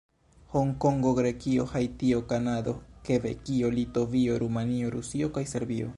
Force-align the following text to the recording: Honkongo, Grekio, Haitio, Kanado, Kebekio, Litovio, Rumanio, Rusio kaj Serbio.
Honkongo, 0.53 1.11
Grekio, 1.13 1.67
Haitio, 1.73 2.25
Kanado, 2.25 2.81
Kebekio, 3.09 3.69
Litovio, 3.77 4.39
Rumanio, 4.45 4.89
Rusio 4.97 5.33
kaj 5.39 5.49
Serbio. 5.55 5.89